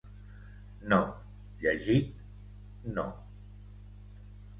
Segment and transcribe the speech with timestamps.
[0.93, 0.97] No,
[1.65, 2.07] llegit…
[2.95, 3.05] no.